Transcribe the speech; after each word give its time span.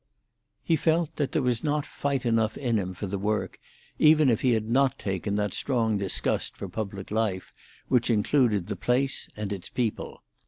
He 0.63 0.75
felt 0.75 1.17
that 1.17 1.31
there 1.31 1.43
was 1.43 1.63
not 1.63 1.85
fight 1.85 2.25
enough 2.25 2.57
in 2.57 2.79
him 2.79 2.95
for 2.95 3.05
the 3.05 3.19
work, 3.19 3.59
even 3.99 4.29
if 4.31 4.41
he 4.41 4.53
had 4.53 4.67
not 4.67 4.97
taken 4.97 5.35
that 5.35 5.53
strong 5.53 5.99
disgust 5.99 6.57
for 6.57 6.67
public 6.67 7.11
life 7.11 7.53
which 7.87 8.09
included 8.09 8.65
the 8.65 8.75
place 8.75 9.29
and 9.37 9.53
its 9.53 9.69
people. 9.69 10.23